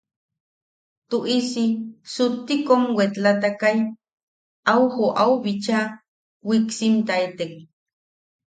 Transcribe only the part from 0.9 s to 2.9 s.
Tuʼisi sutti kom